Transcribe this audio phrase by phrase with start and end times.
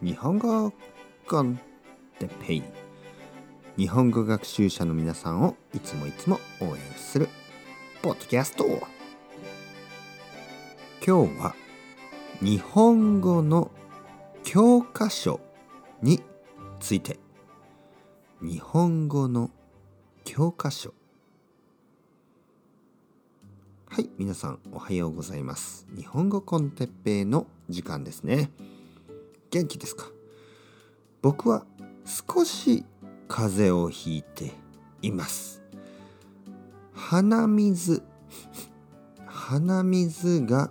[0.00, 0.72] 日本語
[1.26, 1.58] コン
[2.20, 2.62] テペイ。
[3.76, 7.28] 日本語学習者の皆さんをいつもいつも応援する
[8.00, 8.64] ポッドキャスト。
[11.04, 11.56] 今日は
[12.40, 13.72] 日本語の
[14.44, 15.40] 教科書
[16.00, 16.22] に
[16.78, 17.18] ついて。
[18.40, 19.50] 日本語の
[20.24, 20.94] 教科書。
[23.88, 25.88] はい皆さんおはようございます。
[25.96, 28.52] 日本語コンテッペイの時間ですね。
[29.50, 30.06] 元気ですか？
[31.22, 31.64] 僕は
[32.04, 32.84] 少し
[33.28, 34.52] 風邪をひいて
[35.00, 35.62] います。
[36.92, 38.02] 鼻水
[39.26, 40.70] 鼻水が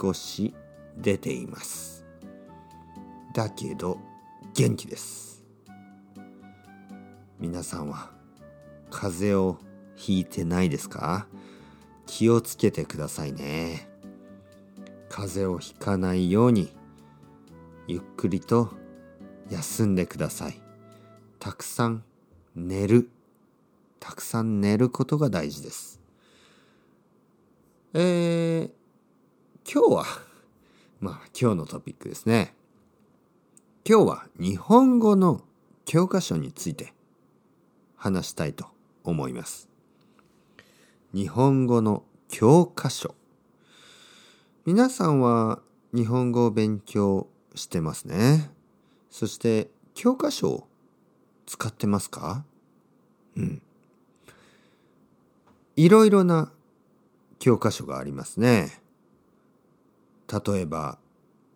[0.00, 0.54] 少し
[0.96, 2.04] 出ています。
[3.32, 3.98] だけど
[4.54, 5.44] 元気です。
[7.38, 8.10] 皆さんは
[8.90, 9.58] 風邪を
[9.94, 11.28] ひいてないですか？
[12.06, 13.88] 気をつけてくださいね。
[15.08, 16.72] 風邪をひかないように
[17.86, 18.70] ゆっくりと
[19.50, 20.60] 休んでください。
[21.38, 22.04] たくさん
[22.54, 23.10] 寝る。
[23.98, 26.00] たくさん寝ることが大事です。
[27.92, 28.70] えー、
[29.70, 30.04] 今日は
[31.00, 32.54] まあ今日のトピックですね。
[33.88, 35.42] 今日は日本語の
[35.84, 36.94] 教科書について
[37.96, 38.66] 話したいと
[39.02, 39.68] 思います。
[41.12, 43.14] 日本語の教科書。
[44.64, 45.60] 皆さんは
[45.92, 48.50] 日本語を勉強してますね。
[49.10, 50.68] そして教科書を
[51.46, 52.44] 使ってますか？
[53.36, 53.62] うん。
[55.76, 56.52] いろいろな
[57.38, 58.80] 教科書がありますね。
[60.28, 60.98] 例えば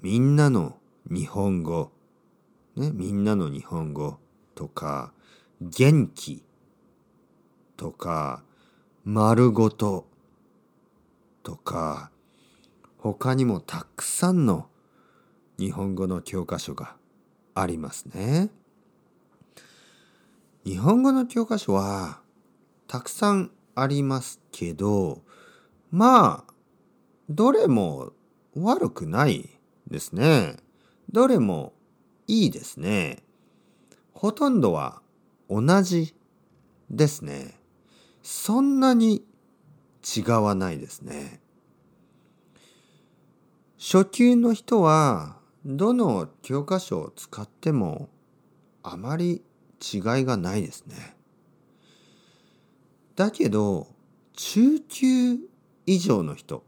[0.03, 0.78] みんなの
[1.11, 1.92] 日本語。
[2.77, 4.19] ねみんなの日本語
[4.56, 5.12] とか
[5.61, 6.42] 元気
[7.77, 8.42] とか
[9.05, 10.06] 丸ごと
[11.45, 12.11] とか
[12.98, 14.67] 他にもたくさんの
[15.58, 16.97] 日本語の教科書が
[17.55, 18.50] ありますね。
[20.64, 22.20] 日本語の教科書は
[22.88, 25.23] たくさんありますけど
[25.90, 26.55] まあ
[27.29, 28.12] どれも
[28.56, 29.48] 悪くない
[29.89, 30.56] ですね。
[31.12, 31.73] どれも
[32.27, 33.23] いいですね。
[34.12, 35.02] ほとんどは
[35.48, 36.14] 同じ
[36.90, 37.61] ですね。
[38.23, 39.24] そんなに
[40.17, 41.40] 違わないですね。
[43.79, 48.11] 初級の人はどの教科書を使っても
[48.83, 49.42] あまり
[49.80, 51.17] 違いがないですね。
[53.17, 53.89] だけど
[54.35, 55.39] 中級
[55.86, 56.64] 以上の人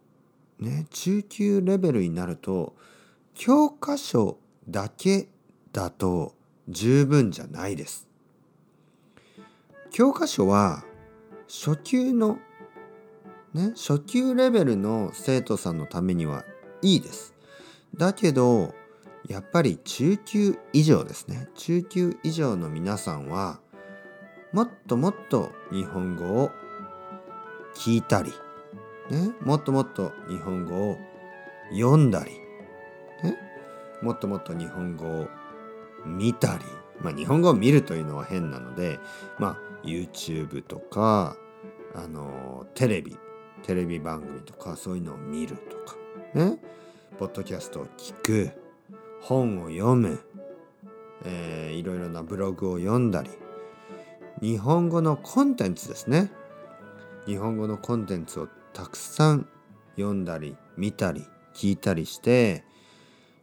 [0.60, 2.74] ね中級レベルになると
[3.34, 5.28] 教科書だけ
[5.72, 6.34] だと
[6.68, 8.08] 十分じゃないです。
[9.90, 10.84] 教科書は
[11.48, 12.38] 初級の
[13.52, 16.44] ね初級レベルの生徒さんのためには
[16.80, 17.34] いいです。
[17.94, 18.74] だけど
[19.28, 21.48] やっぱり中級以上ですね。
[21.54, 23.60] 中級以上の皆さんは
[24.52, 26.50] もっともっと日本語を
[27.74, 28.32] 聞いたり、
[29.10, 30.96] ね、もっともっと日本語を
[31.70, 32.30] 読んだり、
[33.28, 33.36] ね、
[34.00, 35.28] もっともっと日本語を
[36.04, 36.64] 見たり
[37.00, 38.98] まあ日本語を見るというのは変なので
[39.38, 41.36] まあ YouTube とか
[41.94, 43.18] あのテレビ
[43.62, 45.96] テレビ番組とかそういうのを見るとか
[46.34, 46.58] ね
[47.18, 48.65] ポッドキャストを聞く。
[49.20, 50.20] 本を読む、
[51.24, 53.30] えー、いろいろなブログを読んだり。
[54.40, 56.30] 日本語のコンテンツですね。
[57.26, 59.48] 日本語のコンテンツをたくさん
[59.96, 62.64] 読んだり見たり聞いたりして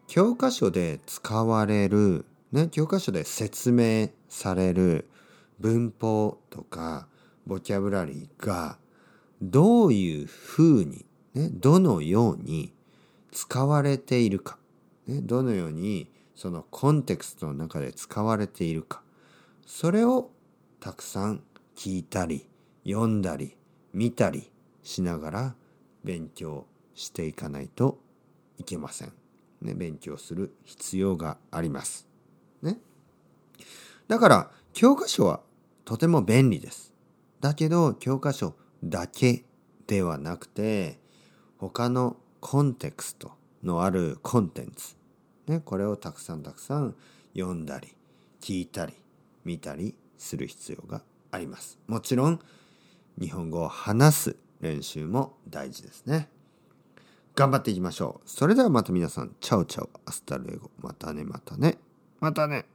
[0.07, 5.09] 教科書で使われる、ね、教科書で説明される
[5.59, 7.07] 文法とか
[7.45, 8.77] ボキャブラリーが
[9.41, 12.73] どういうふうに、ね、どのように
[13.31, 14.57] 使われているか、
[15.07, 19.01] ね、どのようにそのコンテクストの中で使われているか
[19.65, 20.31] それを
[20.79, 21.43] たくさん
[21.75, 22.47] 聞いたり
[22.85, 23.55] 読んだり
[23.93, 25.55] 見たりしながら
[26.03, 26.65] 勉強
[26.95, 27.99] していかないと
[28.57, 29.13] いけません。
[29.61, 32.07] ね、勉強する必要があります。
[32.61, 32.77] ね。
[34.07, 35.41] だから教科書は
[35.85, 36.93] とても便利です。
[37.39, 39.45] だけど教科書だけ
[39.87, 40.99] ではなくて
[41.57, 43.31] 他のコンテクスト
[43.63, 44.95] のあるコンテンツ、
[45.47, 46.95] ね、これをたくさんたくさん
[47.33, 47.95] 読んだり
[48.41, 48.93] 聞いたり
[49.45, 51.01] 見たりする必要が
[51.31, 51.79] あります。
[51.87, 52.39] もちろん
[53.19, 56.29] 日本語を話す練習も大事ですね。
[57.35, 58.29] 頑張っていきましょう。
[58.29, 60.69] それではまた皆さん、 chao chao、 hasta luego。
[60.79, 61.77] またね、またね。
[62.19, 62.65] またね。